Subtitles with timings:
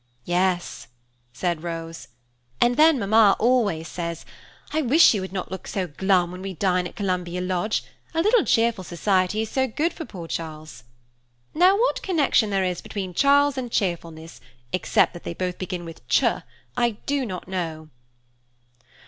[0.25, 0.87] "Yes,"
[1.31, 2.07] said Rose,
[2.59, 4.25] and then Mamma always says,
[4.73, 7.83] 'I wish you would not look so glum when we dine at Columbia Lodge,
[8.15, 10.85] a little cheerful society is so good for poor Charles.'
[11.53, 14.41] Now what connection there is between Charles and cheerfulness,
[14.73, 16.23] except that they both begin with Ch,
[16.75, 17.89] I do not know."